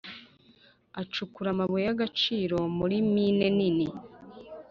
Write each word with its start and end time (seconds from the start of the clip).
Acukura 1.01 1.49
amabuye 1.51 1.83
y’agaciro 1.87 2.57
muri 2.77 2.95
mine 3.13 3.47
nini 3.57 3.87